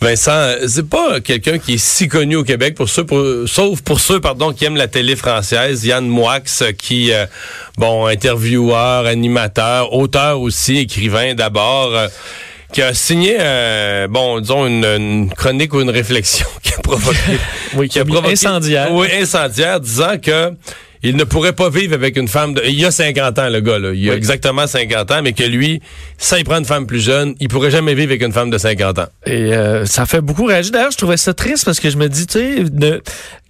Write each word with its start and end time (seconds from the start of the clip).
Vincent, 0.00 0.54
c'est 0.66 0.88
pas 0.88 1.20
quelqu'un 1.20 1.58
qui 1.58 1.74
est 1.74 1.78
si 1.78 2.08
connu 2.08 2.36
au 2.36 2.44
Québec 2.44 2.74
pour 2.74 2.88
ceux, 2.88 3.04
pour, 3.04 3.22
sauf 3.46 3.82
pour 3.82 4.00
ceux, 4.00 4.18
pardon, 4.18 4.52
qui 4.52 4.64
aiment 4.64 4.76
la 4.76 4.88
télé 4.88 5.14
française. 5.14 5.84
Yann 5.84 6.06
Moix, 6.06 6.40
qui, 6.78 7.12
euh, 7.12 7.26
bon, 7.76 8.06
intervieweur, 8.06 9.04
animateur, 9.04 9.92
auteur 9.92 10.40
aussi, 10.40 10.78
écrivain 10.78 11.34
d'abord. 11.34 11.94
euh, 11.94 12.08
qui 12.72 12.82
a 12.82 12.94
signé, 12.94 13.36
euh, 13.40 14.06
bon, 14.08 14.38
disons, 14.38 14.64
une, 14.64 14.84
une 14.84 15.34
chronique 15.34 15.74
ou 15.74 15.80
une 15.80 15.90
réflexion 15.90 16.46
qui 16.62 16.72
a 16.72 16.78
provoqué... 16.78 17.18
Oui, 17.74 17.88
qui 17.88 17.98
a 17.98 18.04
provoqué- 18.04 18.30
incendiaire. 18.32 18.92
Oui, 18.92 19.08
incendiaire, 19.20 19.80
disant 19.80 20.18
que 20.22 20.52
il 21.02 21.16
ne 21.16 21.24
pourrait 21.24 21.54
pas 21.54 21.70
vivre 21.70 21.94
avec 21.94 22.16
une 22.16 22.28
femme 22.28 22.54
de... 22.54 22.62
Il 22.66 22.84
a 22.84 22.90
50 22.90 23.38
ans, 23.38 23.48
le 23.48 23.60
gars, 23.60 23.78
là. 23.78 23.92
Il 23.94 24.10
a 24.10 24.14
exactement 24.14 24.66
50 24.66 25.10
ans, 25.10 25.20
mais 25.22 25.32
que 25.32 25.44
lui, 25.44 25.80
ça 26.18 26.38
il 26.38 26.44
prend 26.44 26.58
une 26.58 26.64
femme 26.64 26.86
plus 26.86 27.00
jeune, 27.04 27.34
il 27.40 27.48
pourrait 27.48 27.70
jamais 27.70 27.94
vivre 27.94 28.10
avec 28.10 28.22
une 28.22 28.32
femme 28.32 28.50
de 28.50 28.58
50 28.58 28.98
ans. 28.98 29.06
Et 29.26 29.54
euh, 29.54 29.86
ça 29.86 30.04
fait 30.06 30.20
beaucoup 30.20 30.44
réagir. 30.44 30.72
D'ailleurs, 30.72 30.90
je 30.90 30.98
trouvais 30.98 31.16
ça 31.16 31.32
triste 31.34 31.64
parce 31.64 31.80
que 31.80 31.88
je 31.90 31.96
me 31.96 32.08
dis, 32.08 32.26
tu 32.26 32.38
sais, 32.38 32.64
de- 32.64 33.02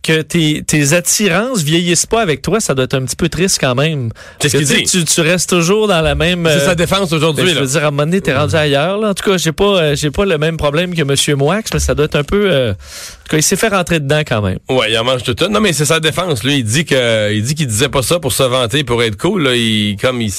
que 0.02 0.22
tes, 0.22 0.62
tes 0.62 0.92
attirances 0.94 1.62
vieillissent 1.62 2.06
pas 2.06 2.22
avec 2.22 2.40
toi, 2.42 2.60
ça 2.60 2.74
doit 2.74 2.84
être 2.84 2.94
un 2.94 3.04
petit 3.04 3.16
peu 3.16 3.28
triste 3.28 3.58
quand 3.60 3.74
même. 3.74 4.10
C'est 4.40 4.48
ce 4.48 4.56
qu'il 4.56 4.66
dit? 4.66 4.84
Tu, 4.84 5.04
tu 5.04 5.20
restes 5.20 5.50
toujours 5.50 5.88
dans 5.88 6.00
la 6.00 6.14
même... 6.14 6.46
C'est 6.46 6.62
euh, 6.62 6.66
sa 6.66 6.74
défense 6.74 7.10
ben, 7.10 7.16
aujourd'hui, 7.16 7.48
je 7.50 7.54
là. 7.54 7.60
veux 7.60 7.66
dire, 7.66 7.84
à 7.84 7.88
un 7.88 7.90
moment 7.90 8.04
donné, 8.04 8.20
t'es 8.20 8.34
rendu 8.34 8.54
ailleurs. 8.54 8.98
Là. 8.98 9.10
En 9.10 9.14
tout 9.14 9.30
cas, 9.30 9.36
j'ai 9.36 9.52
pas, 9.52 9.64
euh, 9.64 9.96
j'ai 9.96 10.10
pas 10.10 10.24
le 10.24 10.38
même 10.38 10.56
problème 10.56 10.94
que 10.94 11.02
Monsieur 11.02 11.36
Moix, 11.36 11.60
mais 11.72 11.80
ça 11.80 11.94
doit 11.94 12.06
être 12.06 12.16
un 12.16 12.24
peu... 12.24 12.50
euh, 12.50 12.70
en 12.70 12.74
tout 12.74 13.30
cas, 13.30 13.36
il 13.36 13.42
s'est 13.42 13.56
fait 13.56 13.68
rentrer 13.68 14.00
dedans 14.00 14.22
quand 14.26 14.40
même. 14.40 14.58
Ouais, 14.68 14.90
il 14.90 14.98
en 14.98 15.04
mange 15.04 15.22
tout 15.22 15.36
un. 15.40 15.48
Non, 15.48 15.60
mais 15.60 15.72
c'est 15.72 15.84
sa 15.84 16.00
défense. 16.00 16.42
Lui, 16.44 16.58
il 16.58 16.64
dit 16.64 16.84
que, 16.84 17.32
il 17.32 17.42
dit 17.42 17.54
qu'il 17.54 17.66
disait 17.66 17.88
pas 17.88 18.02
ça 18.02 18.18
pour 18.18 18.32
se 18.32 18.42
vanter, 18.42 18.84
pour 18.84 19.02
être 19.02 19.16
cool. 19.16 19.42
Là, 19.42 19.54
il, 19.54 19.96
comme 20.00 20.22
il 20.22 20.32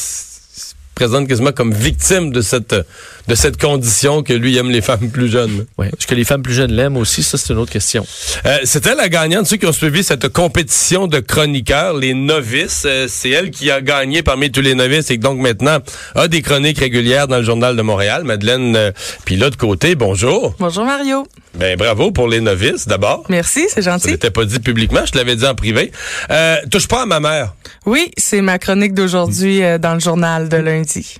présente 1.02 1.27
quasiment 1.27 1.52
comme 1.52 1.73
victime 1.73 2.30
de 2.30 2.41
cette, 2.41 2.75
de 2.75 3.33
cette 3.33 3.59
condition 3.59 4.21
que 4.21 4.33
lui 4.33 4.55
aime 4.57 4.69
les 4.69 4.81
femmes 4.81 5.09
plus 5.09 5.30
jeunes. 5.30 5.66
Ouais. 5.80 5.88
Est-ce 5.88 6.05
que 6.05 6.13
les 6.13 6.23
femmes 6.23 6.43
plus 6.43 6.53
jeunes 6.53 6.71
l'aiment 6.71 6.97
aussi? 6.97 7.23
Ça, 7.23 7.39
c'est 7.39 7.53
une 7.53 7.58
autre 7.59 7.71
question. 7.71 8.05
Euh, 8.45 8.59
C'était 8.66 8.93
la 8.93 9.09
gagnante, 9.09 9.47
ceux 9.47 9.58
qui 9.58 9.66
ont 9.66 9.71
suivi 9.71 10.03
cette 10.03 10.30
compétition 10.30 11.08
de 11.08 11.19
chroniqueurs, 11.19 11.95
les 11.95 12.13
novices. 12.13 12.83
Euh, 12.85 13.08
c'est 13.09 13.31
elle 13.31 13.49
qui 13.49 13.71
a 13.71 13.81
gagné 13.81 14.21
parmi 14.21 14.52
tous 14.52 14.61
les 14.61 14.75
novices 14.75 15.09
et 15.09 15.16
qui 15.16 15.19
donc 15.19 15.39
maintenant 15.39 15.80
a 16.13 16.27
des 16.27 16.43
chroniques 16.43 16.77
régulières 16.77 17.27
dans 17.27 17.38
le 17.38 17.43
journal 17.43 17.75
de 17.75 17.81
Montréal. 17.81 18.23
Madeleine, 18.23 18.75
euh, 18.75 18.91
puis 19.25 19.38
l'autre 19.38 19.58
côté, 19.58 19.95
bonjour. 19.95 20.53
Bonjour 20.59 20.86
Mario. 20.86 21.25
Ben 21.62 21.78
bravo 21.78 22.12
pour 22.12 22.28
les 22.28 22.42
novices 22.42 22.88
d'abord. 22.88 23.23
Merci, 23.30 23.67
c'est 23.70 23.84
gentil. 23.84 24.08
n'était 24.08 24.31
pas 24.31 24.45
dit 24.45 24.59
publiquement, 24.59 25.06
je 25.06 25.12
te 25.12 25.17
l'avais 25.20 25.36
dit 25.36 25.45
en 25.45 25.54
privé. 25.54 25.92
Euh, 26.31 26.56
touche 26.72 26.88
pas 26.88 27.04
à 27.04 27.06
ma 27.06 27.20
mère. 27.20 27.54
Oui, 27.86 28.09
c'est 28.17 28.42
ma 28.42 28.58
chronique 28.58 28.95
d'aujourd'hui 28.95 29.62
euh, 29.62 29.78
dans 29.78 29.94
le 29.94 30.00
journal 30.00 30.50
de 30.50 30.58
lundi. 30.58 31.17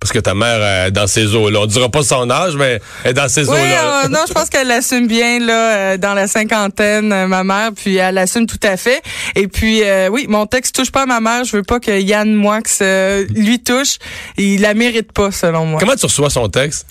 Parce 0.00 0.12
que 0.12 0.20
ta 0.20 0.32
mère 0.32 0.86
est 0.86 0.92
dans 0.92 1.08
ces 1.08 1.34
eaux-là. 1.34 1.58
On 1.62 1.66
dira 1.66 1.88
pas 1.88 2.04
son 2.04 2.30
âge, 2.30 2.54
mais 2.54 2.80
elle 3.02 3.10
est 3.10 3.14
dans 3.14 3.28
ces 3.28 3.48
Oui, 3.48 3.56
eaux-là. 3.58 4.04
euh, 4.04 4.08
non, 4.08 4.20
je 4.28 4.32
pense 4.32 4.48
qu'elle 4.48 4.70
assume 4.70 5.08
bien 5.08 5.40
là 5.40 5.52
euh, 5.76 5.96
dans 5.96 6.14
la 6.14 6.28
cinquantaine, 6.28 7.12
euh, 7.12 7.26
ma 7.26 7.42
mère, 7.42 7.70
puis 7.74 7.96
elle 7.96 8.16
assume 8.18 8.46
tout 8.46 8.60
à 8.62 8.76
fait. 8.76 9.02
Et 9.34 9.48
puis 9.48 9.82
euh, 9.82 10.08
oui, 10.08 10.26
mon 10.28 10.46
texte 10.46 10.76
touche 10.76 10.92
pas 10.92 11.02
à 11.02 11.06
ma 11.06 11.18
mère. 11.18 11.42
Je 11.44 11.56
veux 11.56 11.64
pas 11.64 11.80
que 11.80 11.90
Yann 12.00 12.32
Moix 12.32 12.60
euh, 12.80 13.26
lui 13.34 13.60
touche. 13.60 13.96
Il 14.36 14.60
la 14.60 14.74
mérite 14.74 15.10
pas, 15.10 15.32
selon 15.32 15.66
moi. 15.66 15.80
Comment 15.80 15.96
tu 15.96 16.06
reçois 16.06 16.30
son 16.30 16.48
texte? 16.48 16.86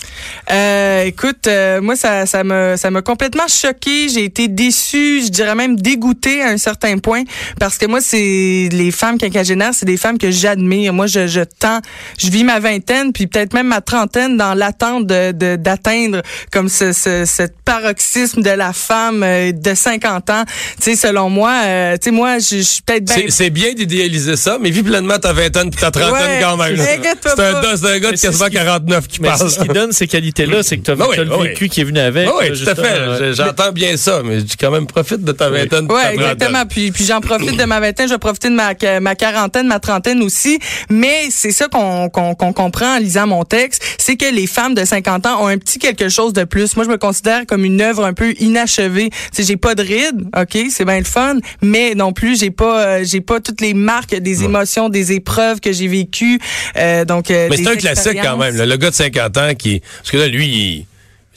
Euh, 0.50 1.04
écoute, 1.04 1.46
euh, 1.46 1.80
moi 1.80 1.96
ça 1.96 2.26
ça 2.26 2.44
me 2.44 2.74
ça 2.76 2.90
m'a 2.90 3.00
complètement 3.00 3.48
choqué. 3.48 4.10
J'ai 4.10 4.24
été 4.24 4.48
déçue, 4.48 5.22
je 5.24 5.30
dirais 5.30 5.54
même 5.54 5.76
dégoûtée 5.80 6.42
à 6.42 6.48
un 6.48 6.58
certain 6.58 6.98
point 6.98 7.22
parce 7.58 7.78
que 7.78 7.86
moi 7.86 8.02
c'est 8.02 8.68
les 8.70 8.90
femmes 8.90 9.16
quinquagénaires, 9.16 9.72
c'est 9.72 9.86
des 9.86 9.96
femmes 9.96 10.18
que 10.18 10.30
j'admire. 10.30 10.92
Moi 10.92 11.06
je 11.06 11.26
je 11.26 11.40
tends, 11.40 11.80
je 12.18 12.28
vis 12.28 12.44
ma 12.44 12.60
vingtaine 12.60 12.97
puis 13.12 13.26
peut-être 13.26 13.52
même 13.54 13.68
ma 13.68 13.80
trentaine 13.80 14.36
dans 14.36 14.54
l'attente 14.54 15.06
de 15.06 15.32
de- 15.32 15.56
d'atteindre 15.56 16.22
comme 16.52 16.68
ce, 16.68 16.92
ce 16.92 17.24
cette 17.24 17.54
paroxysme 17.64 18.42
de 18.42 18.50
la 18.50 18.72
femme 18.72 19.22
euh, 19.22 19.52
de 19.52 19.74
50 19.74 20.30
ans. 20.30 20.44
Tu 20.80 20.90
sais 20.90 20.96
selon 20.96 21.30
moi, 21.30 21.52
euh, 21.64 21.92
tu 21.94 22.04
sais 22.06 22.10
moi 22.10 22.38
je 22.38 22.58
suis 22.60 22.82
peut-être 22.82 23.04
bien 23.04 23.24
C'est- 23.28 23.50
bien 23.50 23.72
d'idéaliser 23.72 24.36
ça, 24.36 24.58
mais 24.60 24.70
vis 24.70 24.82
pleinement 24.82 25.18
ta 25.18 25.32
vingtaine 25.32 25.70
puis 25.70 25.80
ta 25.80 25.90
trentaine 25.90 26.12
Ouais, 26.12 26.40
quand 26.42 26.56
même. 26.56 26.76
C'est 26.76 26.92
un, 26.92 26.94
un 26.94 27.98
gars 27.98 28.12
de 28.12 28.16
quasiment 28.16 28.44
ce 28.44 28.50
qui- 28.50 28.56
49 28.56 29.06
qui 29.08 29.20
Mais 29.22 29.28
parle. 29.28 29.50
ce 29.50 29.58
qui 29.60 29.68
donne 29.68 29.92
ces 29.92 30.06
qualités-là, 30.06 30.62
c'est 30.62 30.76
que 30.78 30.82
tu 30.82 30.90
as, 30.90 30.94
oui, 31.08 31.16
le 31.16 31.36
oui. 31.36 31.48
vécu 31.48 31.68
qui 31.68 31.80
est 31.80 31.84
venu 31.84 31.98
avec. 32.00 32.28
Oui, 32.38 32.46
tout 32.62 32.68
à 32.68 32.74
fait. 32.74 33.34
J'entends 33.34 33.72
bien 33.72 33.96
ça, 33.96 34.22
mais 34.24 34.36
je 34.40 34.44
dis 34.44 34.56
quand 34.56 34.70
même 34.70 34.86
profite 34.86 35.22
de 35.22 35.32
ta 35.32 35.48
vingtaine. 35.50 35.86
puis 35.88 35.96
Ouais, 35.96 36.02
ta 36.02 36.08
trentaine. 36.08 36.20
exactement. 36.32 36.66
Puis, 36.66 36.90
puis 36.92 37.04
j'en 37.04 37.20
profite 37.20 37.56
de 37.56 37.64
ma 37.64 37.80
vingtaine, 37.80 38.08
je 38.08 38.14
vais 38.14 38.18
profiter 38.18 38.48
de 38.50 38.54
ma, 38.54 38.72
ma 39.00 39.14
quarantaine, 39.14 39.66
ma 39.66 39.78
trentaine 39.80 40.22
aussi. 40.22 40.58
Mais 40.90 41.28
c'est 41.30 41.50
ça 41.52 41.68
qu'on 41.68 42.08
qu'on 42.08 42.34
qu'on 42.34 42.52
comprend 42.52 42.87
en 42.96 42.98
lisant 42.98 43.26
mon 43.26 43.44
texte, 43.44 43.82
c'est 43.98 44.16
que 44.16 44.32
les 44.32 44.46
femmes 44.46 44.74
de 44.74 44.84
50 44.84 45.26
ans 45.26 45.42
ont 45.44 45.46
un 45.46 45.58
petit 45.58 45.78
quelque 45.78 46.08
chose 46.08 46.32
de 46.32 46.44
plus. 46.44 46.76
Moi, 46.76 46.84
je 46.84 46.90
me 46.90 46.98
considère 46.98 47.46
comme 47.46 47.64
une 47.64 47.80
œuvre 47.80 48.04
un 48.04 48.12
peu 48.12 48.34
inachevée. 48.40 49.10
Sais, 49.32 49.42
j'ai 49.42 49.56
pas 49.56 49.74
de 49.74 49.82
rides, 49.82 50.28
ok, 50.36 50.66
c'est 50.70 50.84
bien 50.84 50.98
le 50.98 51.04
fun, 51.04 51.36
mais 51.62 51.94
non 51.94 52.12
plus, 52.12 52.38
j'ai 52.38 52.50
pas, 52.50 52.80
euh, 52.84 53.04
j'ai 53.04 53.20
pas 53.20 53.40
toutes 53.40 53.60
les 53.60 53.74
marques 53.74 54.14
des 54.14 54.44
émotions, 54.44 54.88
des 54.88 55.12
épreuves 55.12 55.60
que 55.60 55.72
j'ai 55.72 55.88
vécues. 55.88 56.38
Euh, 56.76 57.04
donc, 57.04 57.30
euh, 57.30 57.48
Mais 57.50 57.56
c'est 57.56 57.68
un 57.68 57.76
classique 57.76 58.18
quand 58.22 58.36
même. 58.36 58.56
là. 58.56 58.66
Le 58.66 58.76
gars 58.76 58.90
de 58.90 58.94
50 58.94 59.36
ans 59.38 59.54
qui... 59.56 59.80
Parce 59.98 60.10
que 60.10 60.16
là, 60.16 60.28
lui, 60.28 60.46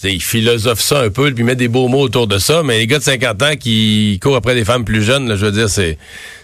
il, 0.04 0.10
il 0.10 0.22
philosophe 0.22 0.82
ça 0.82 1.02
un 1.02 1.10
peu, 1.10 1.32
puis 1.32 1.44
il 1.44 1.46
met 1.46 1.56
des 1.56 1.68
beaux 1.68 1.88
mots 1.88 2.02
autour 2.02 2.28
de 2.28 2.38
ça, 2.38 2.64
mais 2.64 2.80
les 2.80 2.88
gars 2.88 3.00
de 3.00 3.04
50 3.04 3.42
ans 3.44 3.56
qui 3.60 4.20
courent 4.22 4.36
après 4.36 4.56
des 4.56 4.66
femmes 4.66 4.86
plus 4.86 5.04
jeunes, 5.04 5.28
là, 5.28 5.36
je 5.36 5.46
veux 5.46 5.52
dire, 5.52 5.70
c'est 5.70 5.98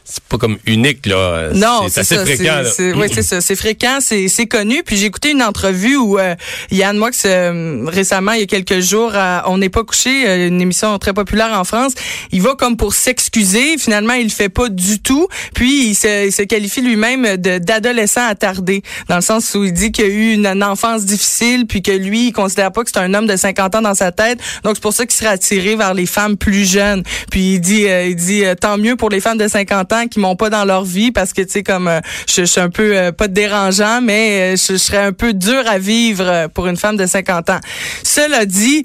c'est 0.09 0.23
pas 0.23 0.37
comme 0.37 0.57
unique, 0.65 1.05
là. 1.05 1.49
Non, 1.53 1.87
c'est 1.89 1.99
assez 2.01 2.15
ça. 2.15 2.23
fréquent. 2.25 2.61
c'est- 2.73 2.93
Oui, 2.93 3.07
c'est 3.13 3.23
ça. 3.23 3.41
C'est 3.41 3.55
fréquent, 3.55 3.97
c'est 3.99 4.27
c'est 4.29 4.45
connu. 4.47 4.81
Puis 4.85 4.95
j'ai 4.97 5.05
écouté 5.05 5.31
une 5.31 5.43
entrevue 5.43 5.97
où 5.97 6.17
euh, 6.17 6.33
Yann 6.71 6.97
Moix, 6.97 7.09
euh, 7.25 7.83
récemment, 7.87 8.31
il 8.31 8.39
y 8.39 8.43
a 8.43 8.45
quelques 8.45 8.79
jours, 8.79 9.11
à 9.15 9.43
On 9.47 9.57
n'est 9.57 9.69
pas 9.69 9.83
couché, 9.83 10.27
euh, 10.27 10.47
une 10.47 10.61
émission 10.61 10.97
très 10.97 11.13
populaire 11.13 11.51
en 11.59 11.63
France, 11.65 11.93
il 12.31 12.41
va 12.41 12.55
comme 12.55 12.77
pour 12.77 12.93
s'excuser. 12.93 13.77
Finalement, 13.77 14.13
il 14.13 14.23
le 14.25 14.29
fait 14.29 14.49
pas 14.49 14.69
du 14.69 14.99
tout. 15.01 15.27
Puis 15.53 15.89
il 15.89 15.95
se, 15.95 16.27
il 16.27 16.31
se 16.31 16.41
qualifie 16.43 16.81
lui-même 16.81 17.35
de- 17.37 17.57
d'adolescent 17.57 18.25
attardé, 18.27 18.83
dans 19.09 19.17
le 19.17 19.21
sens 19.21 19.53
où 19.55 19.65
il 19.65 19.73
dit 19.73 19.91
qu'il 19.91 20.05
a 20.05 20.07
eu 20.07 20.33
une, 20.33 20.45
une 20.47 20.63
enfance 20.63 21.03
difficile, 21.05 21.65
puis 21.67 21.81
que 21.81 21.91
lui, 21.91 22.27
il 22.27 22.31
considère 22.31 22.71
pas 22.71 22.83
que 22.83 22.89
c'est 22.93 22.99
un 22.99 23.13
homme 23.13 23.27
de 23.27 23.35
50 23.35 23.75
ans 23.75 23.81
dans 23.81 23.95
sa 23.95 24.11
tête. 24.11 24.39
Donc 24.63 24.75
c'est 24.75 24.81
pour 24.81 24.93
ça 24.93 25.05
qu'il 25.05 25.15
serait 25.15 25.27
attiré 25.33 25.75
vers 25.75 25.93
les 25.93 26.05
femmes 26.05 26.37
plus 26.37 26.63
jeunes. 26.69 27.03
Puis 27.29 27.55
il 27.55 27.59
dit, 27.59 27.87
euh, 27.87 28.05
il 28.07 28.15
dit 28.15 28.45
euh, 28.45 28.55
tant 28.55 28.77
mieux 28.77 28.95
pour 28.95 29.09
les 29.09 29.19
femmes 29.19 29.37
de 29.37 29.47
50 29.47 29.93
ans 29.93 29.96
qui 30.05 30.19
m'ont 30.19 30.35
pas 30.35 30.49
dans 30.49 30.65
leur 30.65 30.83
vie 30.83 31.11
parce 31.11 31.33
que 31.33 31.41
tu 31.41 31.49
sais 31.49 31.63
comme 31.63 31.87
euh, 31.87 31.99
je, 32.27 32.43
suis 32.43 32.61
un 32.61 32.69
peu 32.69 32.95
euh, 32.95 33.11
pas 33.11 33.27
dérangeant 33.27 34.01
mais 34.01 34.53
euh, 34.53 34.55
je, 34.55 34.73
je 34.73 34.77
serais 34.77 34.97
un 34.97 35.11
peu 35.11 35.33
dur 35.33 35.63
à 35.65 35.79
vivre 35.79 36.25
euh, 36.27 36.47
pour 36.47 36.67
une 36.67 36.77
femme 36.77 36.97
de 36.97 37.05
50 37.05 37.49
ans. 37.49 37.59
Cela 38.03 38.45
dit, 38.45 38.83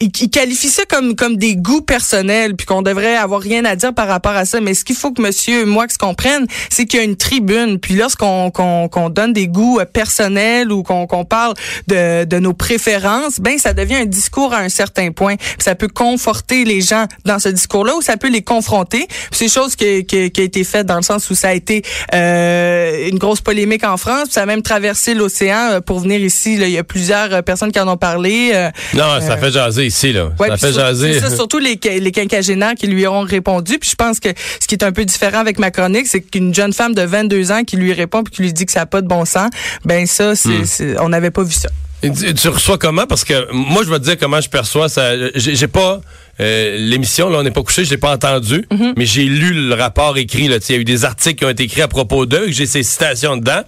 il, 0.00 0.10
il 0.20 0.30
qualifie 0.30 0.68
ça 0.68 0.82
comme 0.88 1.16
comme 1.16 1.36
des 1.36 1.56
goûts 1.56 1.80
personnels 1.80 2.54
puis 2.54 2.66
qu'on 2.66 2.82
devrait 2.82 3.16
avoir 3.16 3.40
rien 3.40 3.64
à 3.64 3.76
dire 3.76 3.94
par 3.94 4.08
rapport 4.08 4.32
à 4.32 4.44
ça. 4.44 4.60
Mais 4.60 4.74
ce 4.74 4.84
qu'il 4.84 4.96
faut 4.96 5.12
que 5.12 5.22
monsieur 5.22 5.64
moi 5.64 5.86
comprenne 5.98 6.46
c'est 6.70 6.84
qu'il 6.84 6.98
y 6.98 7.02
a 7.02 7.04
une 7.04 7.16
tribune. 7.16 7.78
Puis 7.78 7.94
lorsqu'on 7.94 8.50
qu'on 8.50 8.88
qu'on 8.88 9.08
donne 9.08 9.32
des 9.32 9.48
goûts 9.48 9.78
euh, 9.80 9.84
personnels 9.84 10.70
ou 10.72 10.82
qu'on 10.82 11.06
qu'on 11.06 11.24
parle 11.24 11.54
de 11.86 12.24
de 12.24 12.38
nos 12.38 12.52
préférences 12.52 13.40
ben 13.40 13.58
ça 13.58 13.72
devient 13.72 13.96
un 13.96 14.06
discours 14.06 14.52
à 14.52 14.58
un 14.58 14.68
certain 14.68 15.10
point. 15.12 15.36
Puis 15.36 15.64
ça 15.64 15.74
peut 15.74 15.88
conforter 15.88 16.64
les 16.64 16.80
gens 16.80 17.06
dans 17.24 17.38
ce 17.38 17.48
discours 17.48 17.84
là 17.84 17.94
ou 17.96 18.02
ça 18.02 18.16
peut 18.16 18.30
les 18.30 18.42
confronter. 18.42 19.06
Puis 19.08 19.30
c'est 19.32 19.48
chose 19.48 19.76
qui, 19.76 20.04
qui, 20.04 20.30
qui 20.30 20.40
a 20.40 20.44
été 20.44 20.64
faite 20.64 20.86
dans 20.86 20.96
le 20.96 21.02
sens 21.02 21.30
où 21.30 21.34
ça 21.34 21.48
a 21.48 21.54
été 21.54 21.82
euh, 22.14 23.08
une 23.08 23.18
grosse 23.18 23.40
polémique 23.40 23.84
en 23.84 23.96
France. 23.96 24.24
Puis 24.24 24.32
ça 24.32 24.42
a 24.42 24.46
même 24.46 24.62
traversé 24.62 25.14
l'océan 25.14 25.70
euh, 25.72 25.80
pour 25.80 26.00
venir 26.00 26.20
ici 26.20 26.56
là. 26.56 26.66
il 26.66 26.72
y 26.72 26.78
a 26.78 26.84
plusieurs 26.84 27.32
euh, 27.32 27.42
personnes 27.42 27.72
qui 27.72 27.80
en 27.80 27.88
ont 27.88 27.96
parlé 27.96 28.50
euh, 28.54 28.70
Non, 28.94 29.20
ça 29.20 29.36
fait 29.36 29.50
jaser 29.50 29.85
ici, 29.86 30.12
là. 30.12 30.30
Ouais, 30.38 30.48
ça 30.48 30.56
fait 30.56 30.72
sur- 30.72 30.80
jaser. 30.80 31.14
c'est 31.14 31.20
ça, 31.20 31.34
surtout 31.34 31.58
les, 31.58 31.78
les 32.00 32.12
quinquagénaires 32.12 32.74
qui 32.74 32.86
lui 32.86 33.06
auront 33.06 33.22
répondu. 33.22 33.78
Puis 33.78 33.90
je 33.90 33.96
pense 33.96 34.20
que 34.20 34.28
ce 34.60 34.66
qui 34.66 34.74
est 34.74 34.84
un 34.84 34.92
peu 34.92 35.04
différent 35.04 35.38
avec 35.38 35.58
ma 35.58 35.70
chronique, 35.70 36.06
c'est 36.06 36.20
qu'une 36.20 36.54
jeune 36.54 36.72
femme 36.72 36.94
de 36.94 37.02
22 37.02 37.52
ans 37.52 37.64
qui 37.64 37.76
lui 37.76 37.92
répond 37.92 38.22
puis 38.22 38.34
qui 38.34 38.42
lui 38.42 38.52
dit 38.52 38.66
que 38.66 38.72
ça 38.72 38.80
n'a 38.80 38.86
pas 38.86 39.00
de 39.02 39.08
bon 39.08 39.24
sens, 39.24 39.50
ben 39.84 40.06
ça, 40.06 40.34
c'est, 40.36 40.48
Hmm. 40.50 40.96
on 41.00 41.08
n'avait 41.08 41.30
pas 41.30 41.42
vu 41.42 41.52
ça. 41.52 41.68
Et 42.02 42.10
Tu, 42.12 42.48
reçois 42.48 42.76
comment? 42.76 43.06
Parce 43.06 43.24
que 43.24 43.50
moi, 43.52 43.82
je 43.82 43.90
vais 43.90 43.98
te 43.98 44.04
dire 44.04 44.18
comment 44.18 44.40
je 44.40 44.50
perçois 44.50 44.88
ça. 44.90 45.12
J'ai 45.34 45.66
pas 45.66 46.00
euh, 46.40 46.76
l'émission, 46.78 47.30
là, 47.30 47.38
on 47.38 47.42
n'est 47.42 47.50
pas 47.50 47.62
couché, 47.62 47.84
je 47.86 47.90
l'ai 47.90 47.96
pas 47.96 48.12
entendu, 48.12 48.66
Mm-hmm. 48.70 48.92
mais 48.98 49.06
j'ai 49.06 49.24
lu 49.24 49.52
le 49.68 49.74
rapport 49.74 50.18
écrit. 50.18 50.46
Là. 50.48 50.58
Il 50.68 50.74
y 50.74 50.78
a 50.78 50.80
eu 50.80 50.84
des 50.84 51.06
articles 51.06 51.36
qui 51.36 51.44
ont 51.46 51.48
été 51.50 51.62
écrits 51.64 51.80
à 51.80 51.88
propos 51.88 52.26
d'eux, 52.26 52.46
j'ai 52.48 52.66
ces 52.66 52.82
citations 52.82 53.38
dedans. 53.38 53.62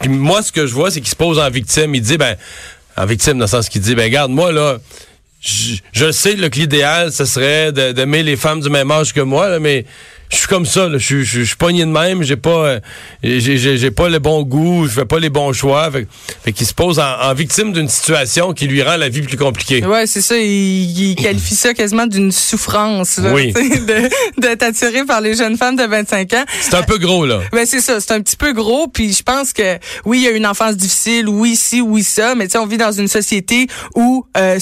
Puis 0.00 0.08
moi, 0.08 0.42
ce 0.42 0.50
que 0.52 0.66
je 0.66 0.72
vois, 0.74 0.90
c'est 0.90 1.00
qu'il 1.00 1.10
se 1.10 1.16
pose 1.16 1.38
en 1.38 1.50
victime. 1.50 1.94
Il 1.94 2.00
dit, 2.00 2.16
ben, 2.16 2.36
en 2.96 3.04
victime, 3.04 3.34
dans 3.34 3.44
le 3.44 3.46
sens 3.50 3.68
qu'il 3.68 3.82
dit, 3.82 3.94
ben, 3.94 4.04
regarde, 4.04 4.30
moi, 4.32 4.52
là, 4.52 4.78
je, 5.92 6.10
sais 6.10 6.36
là, 6.36 6.50
que 6.50 6.58
l'idéal, 6.58 7.12
ce 7.12 7.24
serait 7.24 7.72
d'aimer 7.72 8.22
les 8.22 8.36
femmes 8.36 8.60
du 8.60 8.70
même 8.70 8.90
âge 8.90 9.12
que 9.12 9.20
moi, 9.20 9.58
mais 9.60 9.84
je 10.30 10.36
suis 10.36 10.46
comme 10.48 10.66
ça, 10.66 10.88
là. 10.88 10.98
Je 10.98 11.04
suis- 11.04 11.24
je 11.24 11.42
suis 11.42 11.56
pogné 11.56 11.80
de 11.84 11.90
même, 11.90 12.22
j'ai 12.22 12.36
pas, 12.36 12.50
euh, 12.50 12.80
j'ai- 13.22 13.90
pas 13.90 14.08
le 14.08 14.18
bon 14.18 14.42
goût, 14.42 14.86
je 14.86 14.92
fais 14.92 15.04
pas 15.04 15.18
les 15.18 15.30
bons 15.30 15.52
choix. 15.52 15.90
Fait, 15.90 16.06
fait 16.44 16.52
qu'il 16.52 16.66
se 16.66 16.74
pose 16.74 16.98
en, 16.98 17.20
en 17.22 17.34
victime 17.34 17.72
d'une 17.72 17.88
situation 17.88 18.52
qui 18.52 18.66
lui 18.66 18.82
rend 18.82 18.96
la 18.96 19.08
vie 19.08 19.22
plus 19.22 19.36
compliquée. 19.36 19.84
Ouais, 19.84 20.06
c'est 20.06 20.20
ça. 20.22 20.36
Il, 20.36 21.10
il 21.10 21.14
qualifie 21.16 21.54
ça 21.54 21.74
quasiment 21.74 22.06
d'une 22.06 22.32
souffrance. 22.32 23.18
Là, 23.18 23.32
Oui. 23.32 23.52
D'être 24.38 24.62
attiré 24.62 25.04
par 25.04 25.20
les 25.20 25.34
jeunes 25.34 25.56
femmes 25.56 25.76
de 25.76 25.84
25 25.84 26.32
ans. 26.34 26.44
C'est 26.60 26.74
un 26.74 26.82
peu 26.82 26.98
gros, 26.98 27.24
là. 27.26 27.40
Ben 27.52 27.64
c'est 27.66 27.80
ça, 27.80 28.00
c'est 28.00 28.12
un 28.12 28.20
petit 28.20 28.36
peu 28.36 28.52
gros, 28.52 28.88
puis 28.88 29.12
je 29.12 29.22
pense 29.22 29.52
que 29.52 29.78
oui, 30.04 30.18
il 30.18 30.24
y 30.24 30.28
a 30.28 30.30
une 30.30 30.46
enfance 30.46 30.76
difficile, 30.76 31.28
oui 31.28 31.56
ci, 31.56 31.80
oui 31.80 32.02
ça, 32.02 32.34
mais 32.34 32.46
tu 32.46 32.52
sais, 32.52 32.58
on 32.58 32.66
vit 32.66 32.76
dans 32.76 32.92
une 32.92 33.08
société 33.08 33.66
où 33.94 34.26
euh, 34.36 34.58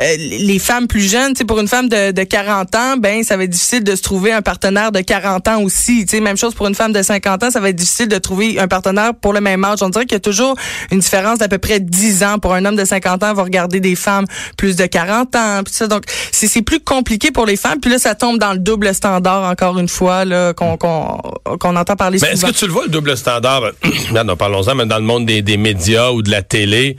euh, 0.00 0.16
les 0.18 0.58
femmes 0.58 0.86
plus 0.86 1.08
jeunes, 1.10 1.32
tu 1.32 1.38
sais, 1.38 1.44
pour 1.44 1.58
une 1.60 1.68
femme 1.68 1.88
de, 1.88 2.12
de 2.12 2.22
40 2.22 2.74
ans, 2.74 2.96
ben 2.98 3.22
ça 3.24 3.36
va 3.36 3.44
être 3.44 3.50
difficile 3.50 3.82
de 3.84 3.94
se 3.96 4.02
trouver 4.02 4.32
un 4.32 4.42
partenaire 4.42 4.92
de 4.92 5.00
40 5.06 5.48
ans 5.48 5.62
aussi. 5.62 6.04
Tu 6.04 6.16
sais, 6.16 6.20
même 6.20 6.36
chose 6.36 6.54
pour 6.54 6.66
une 6.66 6.74
femme 6.74 6.92
de 6.92 7.02
50 7.02 7.44
ans, 7.44 7.50
ça 7.50 7.60
va 7.60 7.70
être 7.70 7.76
difficile 7.76 8.08
de 8.08 8.18
trouver 8.18 8.58
un 8.58 8.68
partenaire 8.68 9.14
pour 9.14 9.32
le 9.32 9.40
même 9.40 9.64
âge. 9.64 9.78
On 9.82 9.88
dirait 9.88 10.04
qu'il 10.04 10.14
y 10.14 10.16
a 10.16 10.20
toujours 10.20 10.56
une 10.90 10.98
différence 10.98 11.38
d'à 11.38 11.48
peu 11.48 11.58
près 11.58 11.80
10 11.80 12.22
ans. 12.24 12.38
Pour 12.38 12.52
un 12.54 12.64
homme 12.64 12.76
de 12.76 12.84
50 12.84 13.22
ans, 13.22 13.32
va 13.34 13.42
regarder 13.42 13.80
des 13.80 13.94
femmes 13.96 14.26
plus 14.56 14.76
de 14.76 14.86
40 14.86 15.34
ans, 15.36 15.60
puis 15.64 15.72
ça. 15.74 15.86
Donc 15.86 16.04
c'est 16.32 16.62
plus 16.62 16.80
compliqué 16.80 17.30
pour 17.30 17.46
les 17.46 17.56
femmes, 17.56 17.80
puis 17.80 17.90
là 17.90 17.98
ça 17.98 18.14
tombe 18.14 18.38
dans 18.38 18.52
le 18.52 18.58
double 18.58 18.92
standard 18.94 19.50
encore 19.50 19.78
une 19.78 19.88
fois 19.88 20.24
qu'on 20.54 21.76
entend 21.76 21.96
parler 21.96 22.18
Mais 22.20 22.28
est-ce 22.28 22.40
souvent. 22.40 22.52
que 22.52 22.58
tu 22.58 22.66
le 22.66 22.72
vois, 22.72 22.84
le 22.84 22.90
double 22.90 23.16
standard? 23.16 23.62
Non, 24.12 24.36
parlons-en, 24.36 24.74
mais 24.74 24.86
dans 24.86 24.98
le 24.98 25.04
monde 25.04 25.26
des, 25.26 25.42
des 25.42 25.56
médias 25.56 26.10
ou 26.10 26.22
de 26.22 26.30
la 26.30 26.42
télé. 26.42 26.96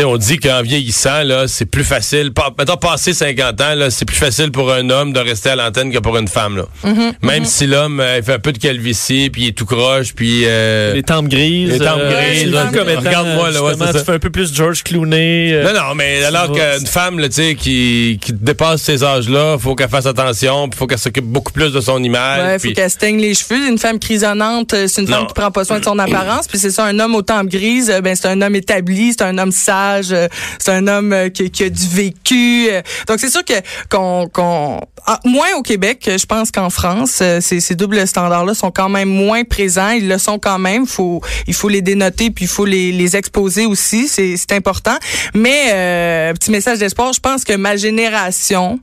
On 0.00 0.16
dit 0.16 0.38
qu'en 0.38 0.62
vieillissant, 0.62 1.24
là, 1.24 1.48
c'est 1.48 1.64
plus 1.66 1.82
facile. 1.82 2.32
Pa- 2.32 2.54
Mettons, 2.56 2.76
passé 2.76 3.12
50 3.12 3.60
ans, 3.60 3.74
là, 3.74 3.90
c'est 3.90 4.04
plus 4.04 4.16
facile 4.16 4.52
pour 4.52 4.72
un 4.72 4.88
homme 4.90 5.12
de 5.12 5.18
rester 5.18 5.50
à 5.50 5.56
l'antenne 5.56 5.90
que 5.92 5.98
pour 5.98 6.16
une 6.16 6.28
femme, 6.28 6.56
là. 6.56 6.62
Mm-hmm, 6.84 7.12
Même 7.22 7.44
si 7.44 7.66
l'homme, 7.66 7.98
euh, 7.98 8.18
il 8.18 8.22
fait 8.22 8.34
un 8.34 8.38
peu 8.38 8.52
de 8.52 8.58
calvitie, 8.58 9.28
puis 9.28 9.42
il 9.42 9.48
est 9.48 9.52
tout 9.52 9.66
croche, 9.66 10.14
puis... 10.14 10.42
euh, 10.44 10.94
Les 10.94 11.02
tempes 11.02 11.26
grises. 11.26 11.72
Les 11.72 11.78
tempes 11.80 11.98
euh, 11.98 12.12
grises, 12.12 12.54
regarde-moi, 12.96 13.50
là, 13.50 13.60
ouais, 13.64 13.74
ça. 13.76 13.92
Tu 13.92 14.04
fais 14.04 14.12
un 14.12 14.18
peu 14.20 14.30
plus 14.30 14.54
George 14.54 14.84
Clooney. 14.84 15.50
euh, 15.52 15.64
Non, 15.72 15.80
non, 15.80 15.94
mais 15.96 16.22
alors 16.22 16.52
qu'une 16.52 16.86
femme, 16.86 17.18
là, 17.18 17.28
tu 17.28 17.34
sais, 17.34 17.54
qui, 17.56 18.18
qui 18.20 18.32
dépasse 18.32 18.82
ces 18.82 19.02
âges-là, 19.02 19.56
faut 19.58 19.74
qu'elle 19.74 19.88
fasse 19.88 20.06
attention, 20.06 20.68
puis 20.68 20.78
faut 20.78 20.86
qu'elle 20.86 20.98
s'occupe 21.00 21.24
beaucoup 21.24 21.52
plus 21.52 21.72
de 21.72 21.80
son 21.80 22.00
image. 22.04 22.38
Ouais, 22.46 22.58
faut 22.60 22.62
puis- 22.66 22.72
qu'elle 22.74 22.90
se 22.90 22.98
teigne 22.98 23.20
les 23.20 23.34
cheveux. 23.34 23.66
Une 23.68 23.78
femme 23.78 23.98
crisonnante, 23.98 24.70
c'est 24.86 25.00
une 25.00 25.08
femme 25.08 25.22
Non. 25.22 25.26
qui 25.26 25.34
prend 25.34 25.50
pas 25.50 25.64
soin 25.64 25.80
de 25.80 25.84
son 25.84 25.98
apparence. 25.98 26.46
Puis 26.46 26.58
c'est 26.60 26.70
ça, 26.70 26.84
un 26.84 27.00
homme 27.00 27.16
aux 27.16 27.22
tempes 27.22 27.48
grises, 27.48 27.92
ben 28.04 28.14
c'est 28.14 28.28
un 28.28 28.40
homme 28.42 28.54
établi, 28.54 29.10
c'est 29.18 29.24
un 29.24 29.36
homme 29.38 29.50
sage, 29.50 29.77
euh, 30.10 30.28
c'est 30.58 30.72
un 30.72 30.86
homme 30.86 31.12
euh, 31.12 31.28
qui, 31.28 31.62
a 31.62 31.68
du 31.68 31.88
vécu. 31.88 32.68
euh. 32.70 32.82
Donc 33.06 33.18
c'est 33.20 33.30
sûr 33.30 33.44
que 33.44 33.54
qu'on 33.88 34.80
ah, 35.06 35.20
moins 35.24 35.54
au 35.56 35.62
Québec, 35.62 36.10
je 36.18 36.26
pense 36.26 36.50
qu'en 36.50 36.68
France, 36.70 37.22
ces, 37.40 37.74
doubles 37.74 38.06
standards-là 38.06 38.54
sont 38.54 38.70
quand 38.70 38.90
même 38.90 39.08
moins 39.08 39.44
présents. 39.44 39.90
Ils 39.90 40.06
le 40.06 40.18
sont 40.18 40.38
quand 40.38 40.58
même. 40.58 40.86
Faut 40.86 41.22
il 41.46 41.54
faut 41.54 41.68
les 41.68 41.80
dénoter 41.80 42.30
puis 42.30 42.44
il 42.44 42.48
faut 42.48 42.66
les, 42.66 43.16
exposer 43.16 43.64
aussi. 43.64 44.06
C'est 44.08 44.52
important. 44.52 44.96
Mais 45.34 46.32
petit 46.38 46.50
message 46.50 46.78
d'espoir, 46.78 47.12
je 47.14 47.20
pense 47.20 47.44
que 47.44 47.54
ma 47.54 47.76
génération 47.76 48.78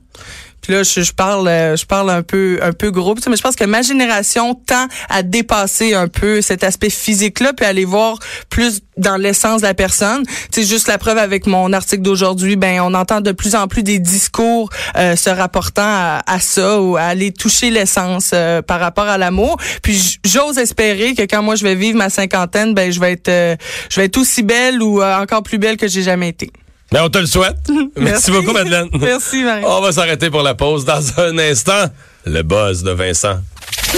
puis 0.60 0.72
là, 0.72 0.82
je, 0.82 1.00
je 1.00 1.12
parle, 1.12 1.48
euh, 1.48 1.76
je 1.76 1.86
parle 1.86 2.10
un 2.10 2.22
peu, 2.22 2.58
un 2.62 2.72
peu 2.72 2.90
gros, 2.90 3.14
mais 3.28 3.36
je 3.36 3.42
pense 3.42 3.56
que 3.56 3.64
ma 3.64 3.82
génération 3.82 4.54
tend 4.54 4.86
à 5.08 5.22
dépasser 5.22 5.94
un 5.94 6.08
peu 6.08 6.40
cet 6.40 6.64
aspect 6.64 6.90
physique-là, 6.90 7.52
puis 7.52 7.64
aller 7.64 7.84
voir 7.84 8.18
plus 8.48 8.82
dans 8.96 9.16
l'essence 9.16 9.60
de 9.60 9.66
la 9.66 9.74
personne. 9.74 10.22
C'est 10.50 10.64
juste 10.64 10.88
la 10.88 10.98
preuve 10.98 11.18
avec 11.18 11.46
mon 11.46 11.72
article 11.72 12.02
d'aujourd'hui. 12.02 12.56
Ben, 12.56 12.80
on 12.80 12.94
entend 12.94 13.20
de 13.20 13.32
plus 13.32 13.54
en 13.54 13.68
plus 13.68 13.82
des 13.82 13.98
discours 13.98 14.70
euh, 14.96 15.16
se 15.16 15.30
rapportant 15.30 15.82
à, 15.82 16.22
à 16.26 16.40
ça 16.40 16.80
ou 16.80 16.96
à 16.96 17.02
aller 17.02 17.32
toucher 17.32 17.70
l'essence 17.70 18.30
euh, 18.32 18.62
par 18.62 18.80
rapport 18.80 19.06
à 19.06 19.18
l'amour. 19.18 19.58
Puis 19.82 20.18
j'ose 20.24 20.58
espérer 20.58 21.14
que 21.14 21.22
quand 21.22 21.42
moi 21.42 21.54
je 21.54 21.64
vais 21.64 21.74
vivre 21.74 21.98
ma 21.98 22.10
cinquantaine, 22.10 22.74
ben 22.74 22.90
je 22.90 23.00
vais 23.00 23.12
être, 23.12 23.28
euh, 23.28 23.56
je 23.90 24.00
vais 24.00 24.06
être 24.06 24.18
aussi 24.18 24.42
belle 24.42 24.82
ou 24.82 25.02
euh, 25.02 25.20
encore 25.20 25.42
plus 25.42 25.58
belle 25.58 25.76
que 25.76 25.88
j'ai 25.88 26.02
jamais 26.02 26.28
été. 26.28 26.50
Mais 26.92 27.00
on 27.00 27.08
te 27.08 27.18
le 27.18 27.26
souhaite. 27.26 27.56
Merci 27.96 28.30
beaucoup, 28.30 28.52
Madeleine. 28.52 28.88
Merci, 28.98 29.42
Marie. 29.42 29.64
On 29.66 29.80
va 29.80 29.92
s'arrêter 29.92 30.30
pour 30.30 30.42
la 30.42 30.54
pause 30.54 30.84
dans 30.84 31.20
un 31.20 31.36
instant. 31.38 31.86
Le 32.24 32.42
buzz 32.42 32.82
de 32.82 32.92
Vincent. 32.92 33.40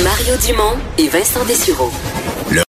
Mario 0.02 0.34
Dumont 0.46 0.76
et 0.96 1.08
Vincent 1.08 1.44
Dessureau. 1.44 1.90